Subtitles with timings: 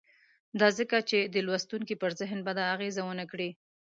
[0.59, 3.49] دا ځکه چې د لوستونکي پر ذهن بده اغېزه ونه کړي.